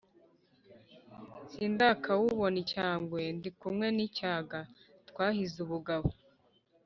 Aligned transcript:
Sindakawubona 1.51 2.57
icyangwe; 2.63 3.21
ndi 3.37 3.49
kumwe 3.59 3.87
n’ 3.95 3.99
icyaga 4.07 4.59
twahize 5.09 5.57
ubugabo. 5.65 6.07